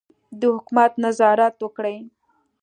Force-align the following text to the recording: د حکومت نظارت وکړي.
د 0.39 0.41
حکومت 0.55 0.91
نظارت 1.05 1.55
وکړي. 1.61 1.97